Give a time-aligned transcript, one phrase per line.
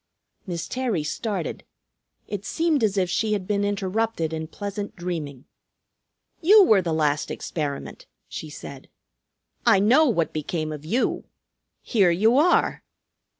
[0.47, 1.63] Miss Terry started.
[2.27, 5.45] It seemed as if she had been interrupted in pleasant dreaming.
[6.41, 8.89] "You were the last experiment," she said.
[9.63, 11.25] "I know what became of you.
[11.83, 12.83] Here you are!"